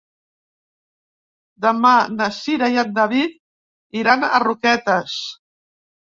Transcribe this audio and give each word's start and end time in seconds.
Demà 1.65 1.91
na 2.13 2.29
Cira 2.37 2.69
i 2.75 2.79
en 2.83 2.95
David 2.95 3.35
iran 4.01 4.25
a 4.29 4.39
Roquetes. 4.45 5.19